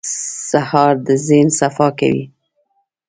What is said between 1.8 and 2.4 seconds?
کوي.